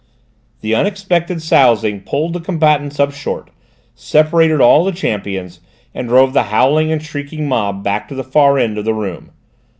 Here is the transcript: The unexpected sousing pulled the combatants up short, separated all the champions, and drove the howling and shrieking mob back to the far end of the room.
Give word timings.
The 0.61 0.73
unexpected 0.73 1.43
sousing 1.43 2.01
pulled 2.01 2.33
the 2.33 2.39
combatants 2.39 2.99
up 2.99 3.13
short, 3.13 3.51
separated 3.93 4.59
all 4.59 4.83
the 4.83 4.91
champions, 4.91 5.59
and 5.93 6.07
drove 6.07 6.33
the 6.33 6.45
howling 6.49 6.91
and 6.91 7.03
shrieking 7.03 7.47
mob 7.47 7.83
back 7.83 8.07
to 8.09 8.15
the 8.15 8.23
far 8.23 8.57
end 8.57 8.79
of 8.79 8.85
the 8.85 8.95
room. 8.95 9.29